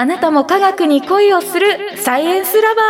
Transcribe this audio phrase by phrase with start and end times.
[0.00, 1.66] あなたも科学に恋をする
[1.98, 2.86] サイエンスラバよ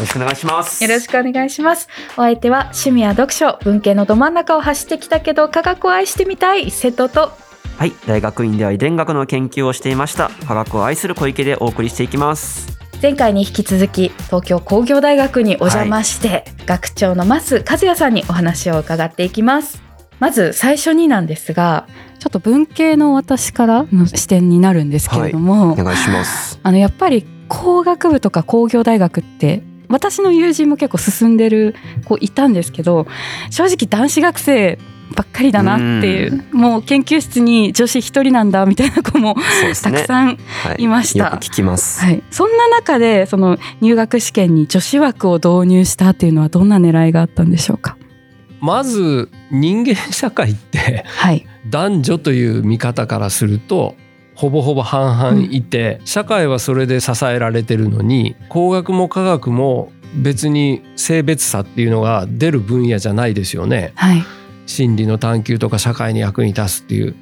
[0.00, 0.84] ろしくお願いします。
[0.84, 1.88] ーよろしくお願いします。
[2.12, 7.32] お相手は趣味や読書、文系のど真ん中を走ってきたけど科学を愛してみたい瀬戸と
[7.78, 10.28] はい、大学院では遺伝学の研究をしていました。
[10.46, 12.78] 科学を愛する小池でお送りしていきます。
[13.00, 19.80] 前回に引き続き東京工業大学にお邪魔して、学長の増和也さんにお話を伺っていきます。
[20.18, 21.86] まず最初になんですが、
[22.20, 26.60] ちょっと文系の私からの視点になるんですけれども、お願いします。
[26.62, 31.74] あのやっぱり工学部とか工業大学って私の友人も結構進んでる
[32.04, 33.06] 子いたんですけど
[33.50, 34.78] 正直男子学生
[35.16, 39.42] ばっかりだなっていうもう研究室に女子一人なんだみたいな子もね。
[39.82, 42.04] たくさんはいましたよく聞きます。
[42.04, 47.96] はい、そんな中でその入学試験に女子枠を導入したっていうのはどんな狙いがあったんでしょうか？
[48.60, 53.96] まず人間社会ってはい、男女という見方からすると
[54.34, 63.92] ほぼほぼ半々いて、社会はそれで支えられてるのに工学も科学も別に性別差っていうのが出る分野じゃないですよね。
[63.96, 64.24] はい、
[64.66, 67.14] 心理の探求とか社会に役に立つっていう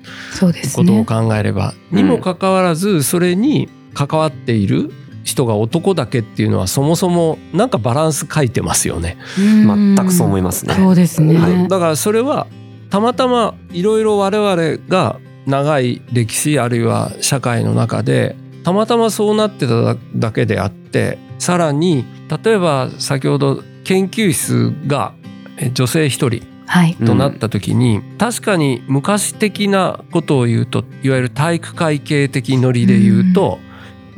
[0.74, 1.04] ことをね。
[1.04, 4.92] 考えれば、うんにもかかわらずそれに関わっている
[5.28, 9.18] 人が男だけっていうのはそもそもなんかバランス書いてますよね。
[9.36, 10.74] 全くそう思いますね。
[10.74, 11.36] そうですね。
[11.36, 12.46] はいだからそれは
[12.88, 22.06] たまたまいろいろ我々が長い歴史あるいは社会の中でたまたまそうなってただけであってさらに
[22.44, 25.12] 例えば先ほど研究室が
[25.58, 33.58] え女性一人はい、となった時に、確かに昔的なことを言うといわゆる体育会系的ノリで言うと、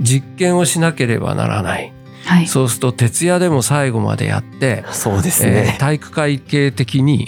[0.00, 1.92] 実験をしなければならない。
[2.24, 5.76] はい、そうすると徹夜でも最後までやってそうですえーね。
[5.78, 7.26] 体育会系的に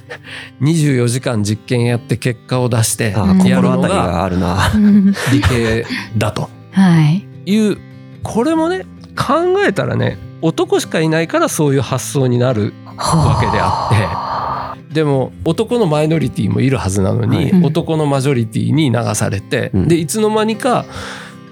[0.60, 4.72] 24時間実験やって結果を出してやるの心当たりががあるな。
[4.74, 5.14] うん。
[5.32, 5.86] 理系
[6.16, 6.50] だと。
[6.72, 7.78] はい、いう
[8.22, 8.84] これもね
[9.16, 14.94] 考えたらね男しかいないからそういう発想になるわけであって。
[14.94, 17.64] でも男のマイノリティもいるはずなのに、はい。
[17.64, 19.88] 男のマジョリティに流されて、うん。
[19.88, 20.86] でいつの間にか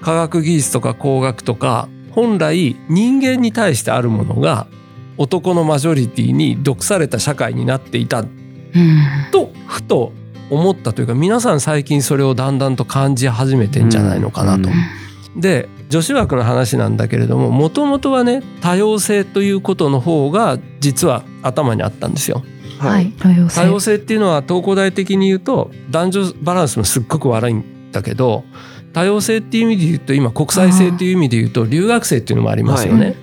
[0.05, 4.67] 科学技術とか工学とか本来人間に対してあるものが
[5.17, 8.29] 男のマジョリティに毒された社会になっていたうん
[9.31, 10.13] とふと
[10.51, 14.69] 思ったというか皆さん最近それをだんだんと感じ始めてんじゃないのかなと。
[14.69, 14.75] うん
[15.37, 22.45] で女子枠の話なんだけれどももともとはね多様性ということの方が実は頭にあったんですよ。
[22.79, 28.45] ははいい。、多様性多様性っていうのは東工大的に言うと男女バランスもすっごく悪いんだけど
[28.95, 33.07] 多様性っていう意味で言うと今国際性っていう意味で言うと留学生っていうのもありますよね。
[33.07, 33.17] はい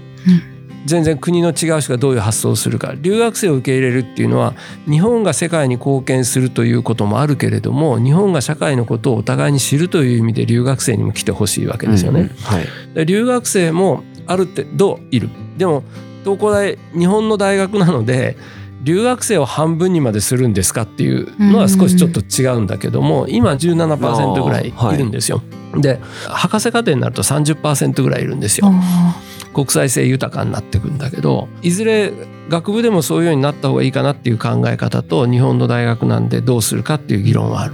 [0.84, 4.56] 全然国の違う人がどういう発想をするか留学生を受け入れるっていうのは
[4.90, 12.22] 日本が世界に貢献するということもあるけれども日本が社会のことをお互いに知るという意味で留学生にも来てほしいわけですよね。
[12.22, 12.66] うんはい。
[12.96, 15.30] で留学生もある程度いる？
[15.58, 15.84] でも
[16.24, 18.36] 東工大日本の大学なので
[18.82, 25.44] 留学生を半分にまでするんですかっていうのは少しちょっと違うんだけども今17%ぐらいいるんですよ。
[25.78, 28.68] で博士課程になると30%ぐらいいるんですよ。
[28.72, 29.16] あ
[29.54, 32.14] 国際性豊かになってくんだけどいずれ
[32.48, 37.74] 学部でもそういうようになった方がいいかなっていう考え方と日本の大学なんでどうするかっていう議論はある。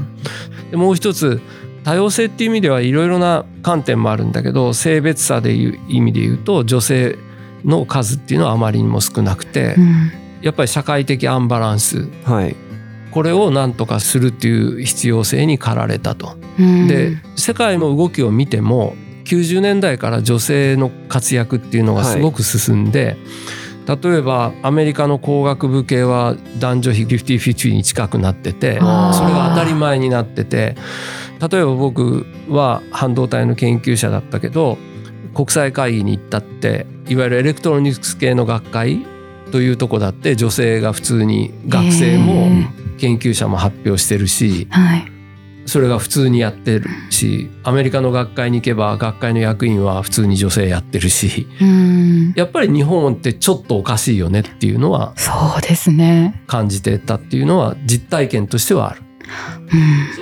[0.71, 1.39] でもう一つ
[1.83, 7.17] 多様性っていう意味ではいろいろな観点もあるんだけど性別差でいう意味で言うと女性
[7.63, 12.55] の数っていうのはあまりにも少なくてーうんやっぱり社会的アンバランスはい。
[13.11, 16.37] これを何とかするっていう必要性に駆られたと。
[16.59, 16.87] うん。
[16.87, 18.95] で世界の動きを見ても
[19.25, 23.17] 90年代から女性の活躍っていうのがすごく進んで、
[23.87, 30.75] 例えばアメリカの工学部系は男女比50-50に近くなっててそれが当たり前になってて
[31.39, 34.77] 例えば僕は半導体の研究者だったけど
[35.33, 39.05] 国際会議に行ったっていわゆるエレクトロニクス系の学会
[39.53, 45.11] というとこだって女性が普通に学生もへ研究者も発表してるしはい
[45.65, 56.41] それが普通にやってるしアメリカの学会に行けば学会の役員は普通に女性やってるしうんやっぱり日本ってちょっとおかしいよねっていうのはそうですね。
[56.47, 59.01] 感じてたっていうのは実体験としてはある。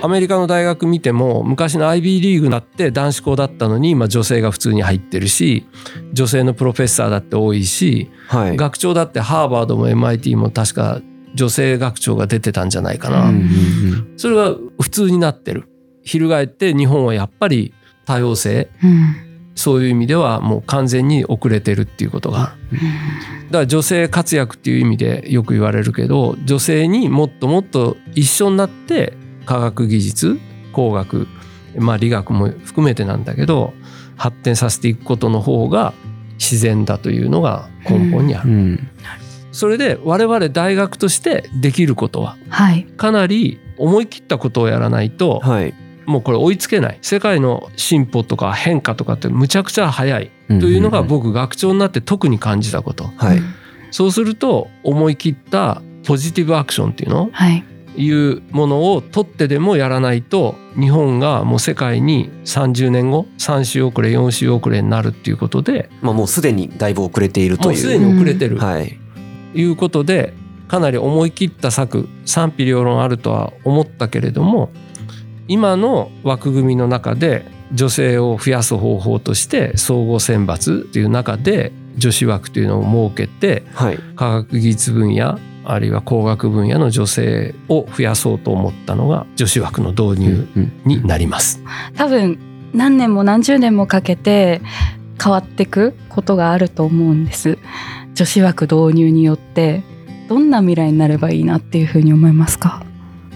[0.00, 5.64] んアメリカの大学見ても昔の IB リーグだって男子校だったのに今女性が普通に入ってるし
[6.12, 8.56] 女性のプロフェッサーだって多いしはい。
[8.56, 11.00] 学長だってハーバードも MIT も確か
[11.36, 13.28] 女性学長が出てたんじゃないかな。
[13.28, 15.68] うんうんうんそれが普通になってる。
[16.02, 17.74] 翻って日本はやっぱり
[18.06, 19.16] 多様性うん
[19.54, 22.78] そういう意味ではもう完全に遅れてるっていうことがある。
[23.46, 29.12] だから女性活躍っていう意味でよく言われるけど女性にもっともっと一緒になって
[29.44, 30.38] 科学技術
[30.72, 31.26] 工学
[31.78, 33.72] まあ理学も含めてなんだけど
[34.16, 35.92] 発展させていくことの方が
[36.38, 38.50] 自然だというのが根本にある。
[38.50, 38.88] うん
[39.56, 42.84] それで我々大学としてできることははい。
[42.84, 45.72] かなり思い切ったことをやらないとはい。
[46.04, 46.98] もうこれ追いつけない。
[47.00, 50.30] 世界の進歩とか変化とかってむちゃくちゃ早い。
[50.48, 53.04] というのがんんん僕学長になって特に感じたこと。
[53.16, 53.40] はい。
[53.90, 57.30] そうすると思い切ったポジティブアクションっていうの？
[57.32, 57.64] はい。
[57.96, 67.68] いうものを取ってでもやらないと日本がもう世界に30年後3週遅れ4週遅れになるっていうことでまあもうすでにだいぶ遅れているという。
[67.68, 68.58] もうすでに遅れてる。
[68.58, 69.00] はい
[69.54, 70.34] いうことで
[70.68, 74.70] かなり思い切った策賛否両論あるとは思ったけれども
[75.48, 91.60] 今の枠組みの中で女性を増やす方法として総合選抜っていう中で女子枠というのを設けてはい科学技術分野あるいは工学分野の女性を増やそうと思ったのが女子枠の導入うんになります。
[91.96, 92.38] 多分
[92.72, 94.60] 何年も何十年もかけて
[95.22, 97.58] 変わっていくことがあると思うんです。
[98.16, 99.84] 女子枠導入によって
[100.28, 102.84] どんな未来になればいいなっていうふうに思いますか？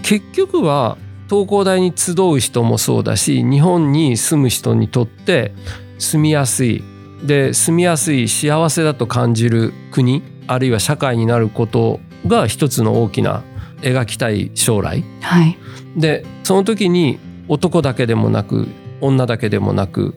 [0.01, 0.97] 結局は
[1.29, 5.53] 東工大に集う人もそうだし日本に住む人にとって
[5.99, 6.83] 住みやすい
[7.23, 13.43] で住みやすい幸せだと感じる国あるいは社会になることが一つの大きな
[13.81, 15.57] 描きたい将来はい。
[15.95, 18.67] でその時に男だけでもなく
[18.99, 20.15] 女だけでもなく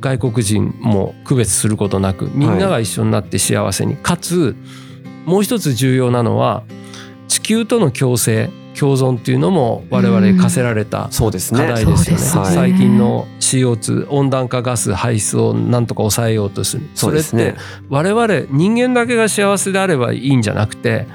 [0.00, 4.56] 外国人も区別することなくみんなが一緒になって幸せに、かつ
[5.26, 6.64] もう一つ重要なのは
[7.28, 11.76] 地球との共生共存っていうのも我々課せられた課題ですよね。
[11.76, 12.44] そうですね。
[12.44, 16.88] 最近の CO2 温暖化ガス排出をなんとか抑えようとする。
[16.94, 17.56] それって
[17.88, 21.06] 我々人間だけが幸せであればいいんじゃなくて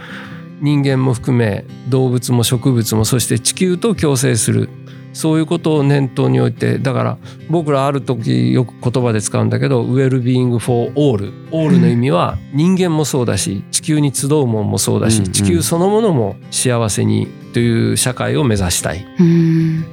[0.61, 4.69] 人間も含め動物も植物もそして地球と共生する
[5.15, 7.17] そういうことを念頭に置いてだから
[7.49, 19.05] 僕らある時よく言葉で使うんだけど well-being for all all の意味は人間もそうだし地球に集うもんもそうだし地球そのものも幸せにという社会を目指したい。
[19.17, 19.85] うん。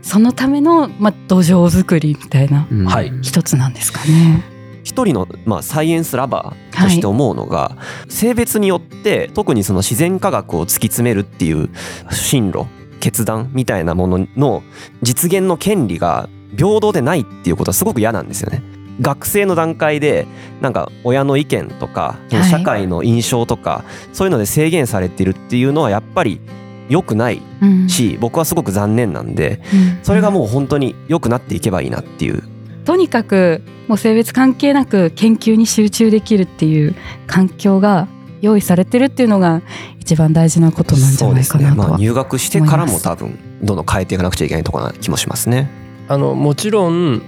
[0.00, 4.42] そのためのまあ土壌作りみたいなうんはい一つなんですかね。
[4.82, 7.76] 一人の、まあ、サイエンスラバーとして思うのが、
[8.08, 11.68] 性別によって特にその自然科学を突き詰めるっていう
[12.10, 12.64] 進路
[13.00, 14.62] 決断みたいなものの
[15.02, 18.62] 実現の権利が平等でないっていうことはすごく嫌なんですよね。
[19.00, 20.26] 学生の段階で
[20.60, 22.18] なんか親の意見とか
[22.50, 26.40] 社会の印象とか、そういうので制限されてるっていうのはやっぱり
[26.88, 27.88] 良くないうん。
[27.88, 30.04] し僕はすごく残念なんでうん。
[30.04, 32.42] それがもう本当に良くなっていけばいいなっていう。
[32.84, 36.94] とにかくもう性別関係なく研究に集中できるっていう
[37.26, 38.08] 環境が
[38.40, 39.62] 用意されてるっていうのが
[40.00, 45.70] 一番大事なことなんじゃないかなとはまあ、入学してからも多分どんどん変えていかなくちゃいけないところな気もしますね。
[46.08, 47.22] あのもちろん、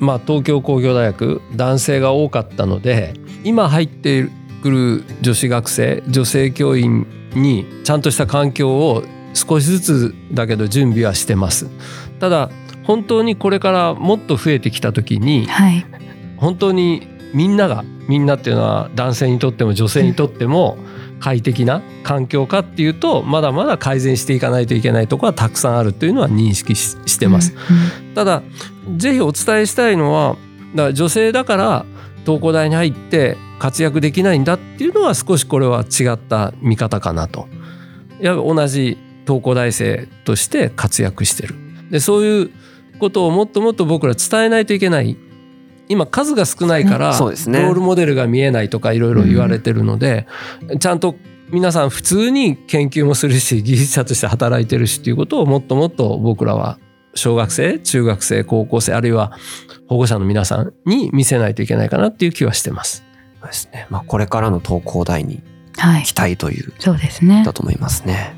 [0.00, 3.14] まあ、東京工業大学男性が多かったので
[3.44, 4.28] 今入って
[4.62, 9.04] くる女子学生女性教員にちゃんとした環境を
[9.34, 11.68] 少しずつだけど準備はしてます。
[12.18, 12.50] ただ
[12.84, 15.86] 本当にこれからもっと増えてきた時にはい。
[16.38, 20.78] 本当にみんながみんなっていうのは男性にとっても女性にとっても
[21.20, 27.54] 快適な環境かっていうとまだまだ改善していかないといけないところはたくさんあるというのは認識ししてます。
[28.14, 28.42] ただ
[28.96, 30.36] ぜひお伝えしたいのは
[30.74, 31.86] だ女性だから
[32.24, 37.48] 東工大に入って活躍できないんだっていうのは少しこれは違った見方かなと。
[38.20, 41.54] いや同じ東工大生として活躍してる。
[41.90, 42.50] でそういう
[42.98, 45.16] ことをもっともっと僕ら伝えないといけない。
[45.88, 50.26] 今数が少ないからロそうですねールモデルが見えないとかいろいろ言われてるので、
[50.80, 51.14] ちゃんと
[51.50, 56.78] 皆さん普通に研究もするし技術者として働いてるしっていうことをもっともっと僕らは
[57.14, 59.32] 小学生中学生高校生あるいは
[59.88, 63.04] 保護者の皆さんに見せないといけないかなっていう気はしてます。
[63.46, 65.42] ですねまあ、これからの東工大に
[65.76, 66.02] はい。
[66.02, 67.52] 期待というそうですねだ。
[67.52, 68.34] と思いますね。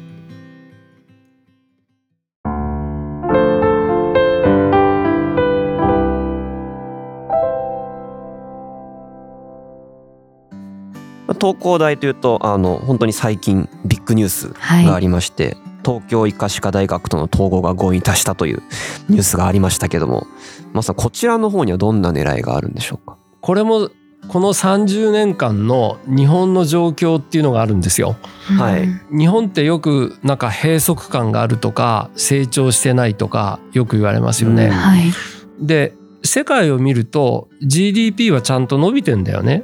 [11.35, 14.49] 東工大というとあの本当に最近ビッグニュース
[14.87, 18.63] がありまして、東京医科歯科大学との統合が合意に達したという
[19.09, 20.27] ニュースがありましたけども
[20.73, 23.17] まさこちらの方にはどんな狙いがあるんでしょうか？
[23.41, 23.91] これも
[24.29, 28.17] この30年間の日本の状況っていうのがあるんですよ。
[28.59, 34.67] はいうん日本ってよくなんか閉塞感があるとか成長してないとかよく言われますよね。
[34.67, 35.13] うんはい。
[35.61, 35.95] で
[36.25, 39.63] 世界を見ると GDP はちゃんと伸びてんだよね、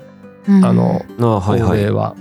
[0.49, 0.65] うん。
[0.65, 1.81] あのあはい欧はい。
[1.81, 2.15] 米は。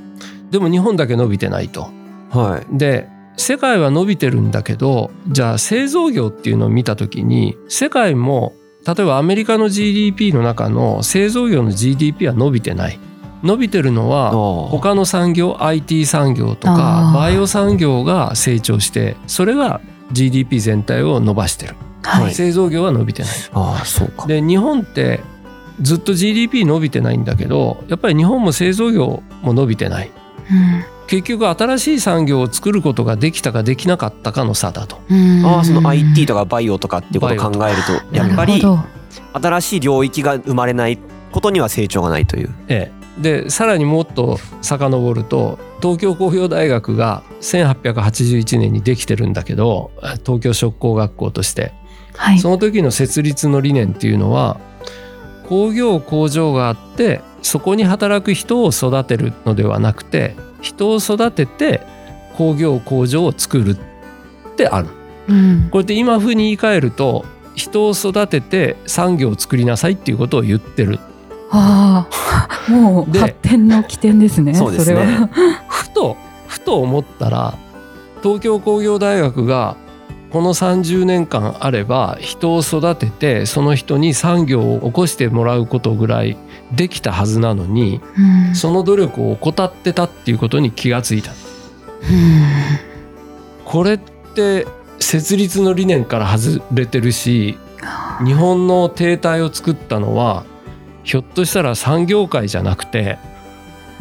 [0.52, 1.90] でも日本だけ伸びてないと。
[2.32, 2.78] はい。
[2.78, 8.54] で世界は伸びてるんだけどじゃあ製造業っていうのを見た時に世界も
[8.86, 13.00] 例えばアメリカの GDP の中の製造業の GDP は伸びてない。
[13.44, 14.32] 伸びてるのは
[14.70, 19.82] 他の産業 IT 産業とかバイオ産業が成長してそれが
[20.14, 23.32] GDP 全体を伸ばしてる、はい、製造業は伸びてない。
[23.52, 24.28] あそうか。
[24.28, 25.20] で日本って
[25.82, 34.98] ずっと GDP 伸びてないんだけどやっぱり日本も製造業も伸びてない、うん、結局新しい産業を作ることができたかできなかったかの差だと。
[35.46, 38.62] ああその IT とかバイオとかっていうことを考えるとやっぱり
[39.34, 40.98] 新しい領域が生まれない
[41.32, 42.54] ことには成長がないという。
[42.68, 49.92] ええ、でさらにもっと遡ると東京工業大学が1881年にできてるんだけど
[50.26, 51.74] 東京職工学校として、
[52.16, 54.60] はい、その時の設立の理念っていうのは
[55.48, 61.82] 工業工場があってそこに働く人を育てるのではなくて人を育てて
[62.38, 64.88] 工業工場を作るってある、
[65.28, 71.00] うん、これって今風に言い換えると人を育てて産業を作りなさいっていうことを言ってる。
[71.52, 72.08] あ
[72.68, 74.56] あ、もう発展の起点ですね。
[74.56, 75.30] そうですね。
[75.70, 77.54] ふとふと思ったら
[78.24, 79.78] 東京工業大学が
[80.34, 86.38] この30年間あれば人を育ててその人に産業を起こしてもらうことぐらい
[86.72, 88.02] できたはずなのに、
[88.50, 91.34] うん、その努力を怠ってたっていうことに気がついた。
[91.34, 91.38] うん、
[93.64, 94.66] これって
[95.00, 97.60] 設立の理念から外れてるし
[98.26, 100.46] 日本の停滞を作ったのは
[101.04, 103.20] ひょっとしたら産業界じゃなくて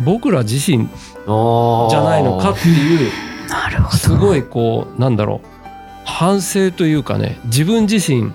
[0.03, 3.11] 僕ら自身じゃないのかっていう
[3.93, 5.52] すごいこうなんだろう
[6.05, 8.33] 反省というかね自分自身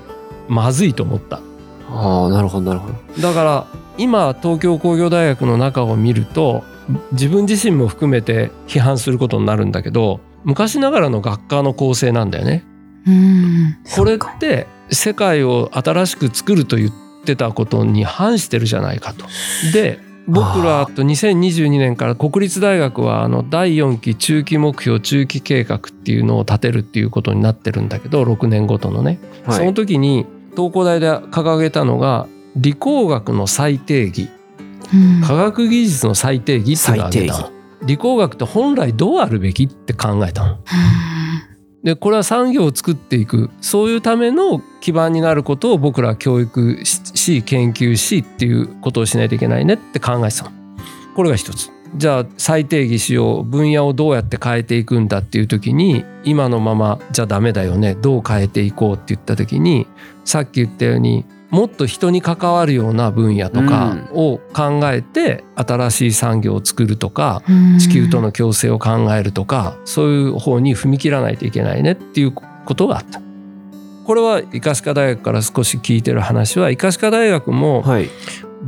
[0.47, 1.41] まずいと思った
[1.89, 6.63] ああなるほどなるほどだから今東京工業大学の中を見ると
[7.11, 12.63] 自分自身も含めて批判することになるんだけど昔ながらの学科の構成なんだよね。
[13.05, 16.91] うんこれって世界を新しく作ると言っ
[17.25, 19.25] てたことに反してるじゃないかと。
[19.73, 34.29] で僕らと2022年から国立大学はあの第4期中期目標中期計画っていうのを立てるっていうことになってるんだけど6年ごとのね、はい、その時に東工大で掲げたのが理工学の再定義、
[34.93, 37.51] うん、科学技術の再定義っていうのを挙げた
[37.83, 40.57] 理工学って本来どうあるべきって考えたの。
[41.83, 47.06] でこれは産業を作っていくそういうための基盤になることを僕らは教育し
[47.43, 50.51] 研究しっていうことをしないといけないねって考えてた
[51.15, 51.71] これが一つ。
[51.95, 59.87] じゃあ再定義しよう分野をどうやって変えていくんだっていう時に今のままじゃダメだよねどう変えていこうって言った時に
[60.25, 67.41] さっき言ったようにもっと人に関わるような分野とかを考えて新しい産業を作るとか
[67.79, 72.43] 地球との共生を考えるとかそういう方に踏み切らないといけないねっていうこ
[72.75, 73.26] とがあった。
[74.07, 77.83] これは医科歯科大学から少し聞いてる話は医科歯科大学も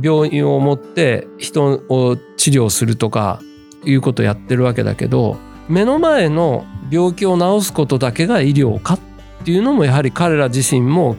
[0.02, 3.40] 病院を持って人を治療するとか
[3.82, 9.00] いうことをやってるわけだけど目の前の病気を治すことだけが医療かっ
[9.42, 11.16] ていうのもやはり彼ら自身も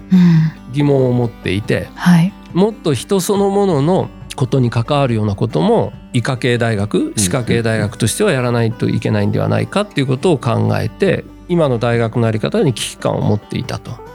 [0.72, 14.11] 疑問を持っていて、うんはい、もっと人そのもののことに関わるようなことも医科系大学歯科系大学としてはやらないといけないんではないかっていうことを考えて今の大学の在り方に危機感を持っていたと。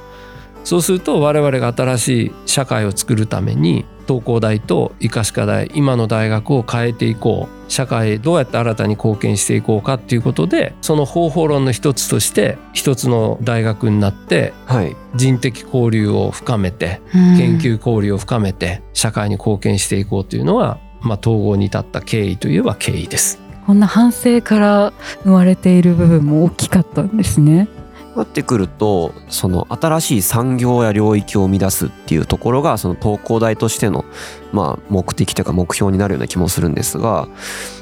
[0.67, 23.41] そうすると我々が新しい社会を作るために東工大と医科歯科大今の大学を変えていこう社会へどうやって新たに貢献していこうかっていうことでその方法論の一つとして一つの大学になって、はい、人的交流を深めて研究交流を深めて社会に貢献していこうというのは、まあ、統合に至った経緯といえば経緯です。
[23.67, 24.93] こんな反省から
[25.23, 27.69] 生まれている部分も大きかったんですね。
[28.17, 34.05] なってくるとその新しい産業や領域を生み出すっていうところがその東工大としての
[34.53, 37.29] まあ目的というか目標になるような気もするんですが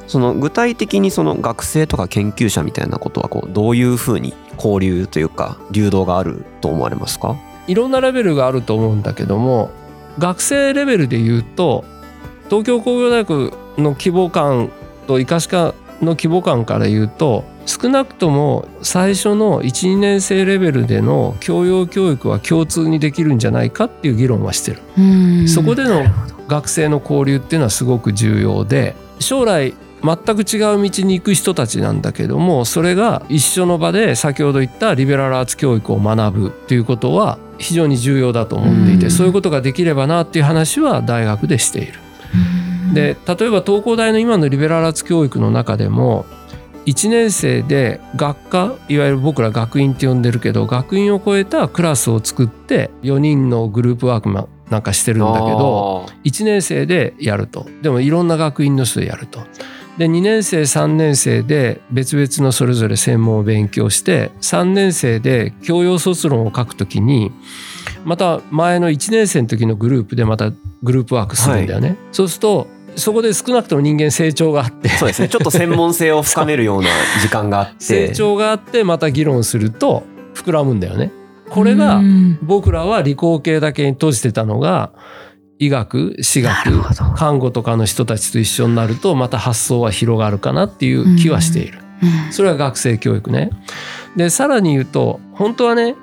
[0.07, 7.37] その具体的にその学生とか研究者みたいなことはこうどういうふうに交流というか流動があると思われますか？
[7.67, 9.71] いろんなレベルがあると思うんだけども
[10.19, 11.85] 学生レベルで言うと
[12.51, 14.71] 東京工業大学の規模感
[15.07, 25.49] と医科歯科の規模感から言うと少なくとも最初の12年生レベルでの教養教育は共通にできるんじゃないかっていう議論はしてる。
[25.49, 26.05] そこでの
[26.47, 42.04] 学生の交流っていうのはすごく重要で将来全く違う道に行く人たちなんだけどもそれが一緒の場で先ほど言ったリベラルアーツ教育を学ぶっていうことは非常に重要だと思っていてそういうことができればなっていう話は大学でしている。
[42.93, 46.27] で例えば東工大の今のリベラルアーツ教育の中でも
[46.87, 59.41] 1年生で学科いわゆる僕ら学院って呼んでるけど学院を超えたクラスを作って4人のグループワークまなんかしてるんだけど1年生でやるとでもいろんな学院の人でやると。
[59.99, 67.31] で2年生3年生で別々のそれぞれ専門を勉強して3年生で教養卒論を書くときに
[68.05, 70.51] また前の1年生の時のグループでまた
[70.83, 71.89] グループワークするんだよね。
[71.89, 74.89] はい、そうするとそこで少なくとも人間成長があって。
[74.91, 75.29] そうですね。
[75.29, 76.89] ちょっと専門性を深めるような
[77.21, 77.77] 時間があって。
[77.79, 81.11] 成長があってまた議論すると膨らむんだよね。
[81.51, 82.01] これが
[82.43, 84.93] 僕らは理工系だけに閉じてたのが
[85.59, 86.83] 医学私学
[87.17, 91.79] 看護とかの人たちと一緒になるとまた発想は広がるかなっていう気はしている。
[92.33, 93.51] それは学生教育ね。
[94.17, 95.95] でさらに言うと本当はね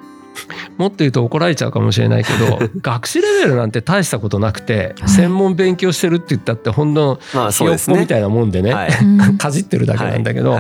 [0.78, 7.20] もっと言うと怒られちゃうかもしれないけど 学士レベルなんて大したことなくて、専門勉強してるって言ったってほんの
[7.52, 8.74] ひよっこみたいなもんでね、
[9.38, 10.60] かじってるだけなんだけど、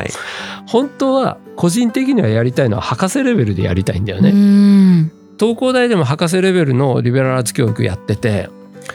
[0.68, 5.12] 本当は個人的にはやりたいのは博士レベルでやりたいんだよね。
[5.40, 8.50] 東工大でも博士レベルのリベラルアーツ教育やってて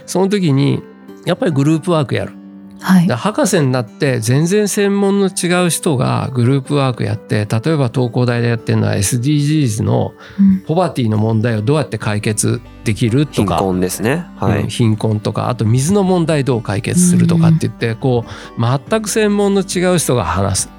[0.07, 0.81] その時に
[1.25, 2.36] やっぱりグループワークやる。
[2.81, 10.15] はい、博士になって全然専門の違う人がグループワークやって例えば東工大でやってるのは SDGs の
[10.67, 18.25] ポバティの問題をどうやって解決できるとか、貧困ですね、はい、貧困とかあと水の問題どう解決するとかって言ってこ
[18.57, 20.77] う全く専門の違う人が話す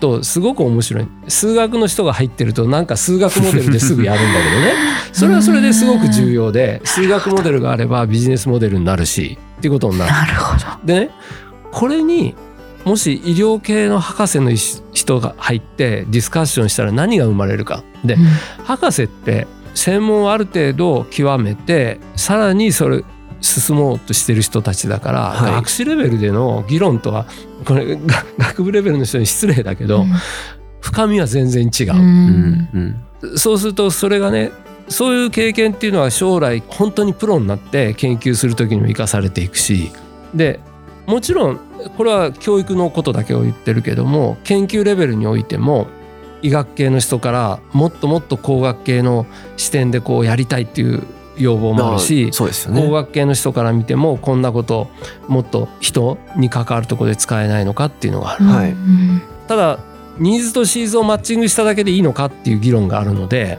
[0.00, 1.08] とすごく面白い。
[1.26, 4.72] 数学の人が入ってるとなんか数学モデルですぐやるんだけどね。
[5.12, 10.12] それはそれですごく重要で 数学モデルがあればビジネスモデルになるしっていうことになる。
[10.12, 10.86] なるほど。
[10.86, 11.10] でね
[11.70, 12.34] これに
[12.84, 14.52] もし医療系の博士の
[14.92, 17.82] 人が入ってディスカッションしたら何が生まれるか。
[18.04, 18.24] で、うん、
[18.64, 23.04] 博士って専門をある程度極めてさらにそれ
[23.40, 27.26] 進もうとしてる人たちだから、はい、学士レベルでの議論とは
[27.64, 27.98] これ
[28.38, 30.12] 学部レベルの人に失礼だけど、うん、
[30.80, 32.68] 深みは全然違う、うん。
[33.22, 34.50] うん、そうするとそれがね
[34.88, 39.90] そういう経験っていうのは将来本当にプロになって研究する時にも生かされていくし
[40.34, 40.60] で
[41.06, 41.60] もちろん
[41.96, 45.86] これは教育のことだけを言ってるけども研究レベルにおいても
[46.42, 51.02] 医学系の人からもっともっと工学系の視点でこうやりたいっていう
[51.36, 52.30] 要望もあるし、ね、
[52.82, 54.88] 工学系の人から見てもこんなこと
[55.28, 58.44] もっと人に関わるところで使えないのかっていうのがある。
[58.44, 58.74] はい、
[59.46, 59.78] ただ
[60.18, 63.58] ニーズとシーズをマッチングしただけでいいのかっていう議論があるので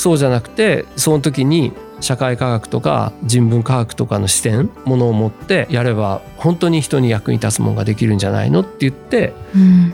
[0.00, 9.34] そうじゃなくてその時に社会科学とか人文科学とかの視点ものを持ってやれば本当に人に役に立つものができるんじゃないのって言って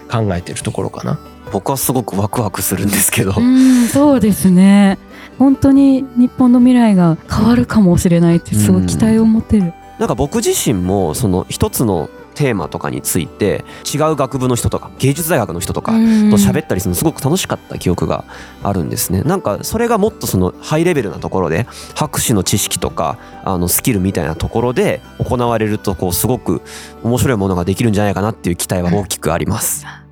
[0.08, 1.18] 考えてるところかな。
[1.46, 3.32] うん、僕はすごくワクワクするんですけど。
[3.32, 4.96] うそうですね。
[5.40, 9.74] 本当に日本の未来が変わるかもしれないってすごい期待を持ってる。
[9.98, 18.24] なんか僕自身もその一つのテーマとかについて違う学部の人とか芸術大学の人とかと喋ったりするのすごく楽しかった記憶が
[18.62, 19.22] あるんですね。
[19.22, 26.62] なんかそれがもっとそのハイレベルなところで博士の知識とかあのスキルみたいなところで行われるとこうすごく
[27.02, 30.05] 面白いものができるんじゃないかなっていう期待は大きくあります。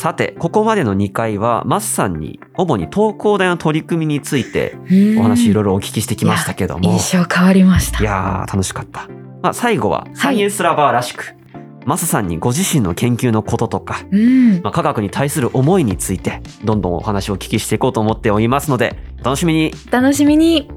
[0.00, 4.78] さて、ここまでの2回は、マスさんに、主に東工大の取り組みについて、
[5.18, 6.84] お話いろいろお聞きしてきましたけども。
[6.90, 8.00] 印象変わりました。
[8.00, 9.08] いやー、楽しかった。
[9.42, 11.36] まあ、最後は、サイエンスラバーらしく、はい、
[11.84, 13.98] マスさんにご自身の研究のこととか、
[14.62, 19.74] まあ、科学に対する思いについて、どんどんお話をお聞きしていこうと思っておりますので、楽しみに。
[19.90, 20.70] 楽しみに。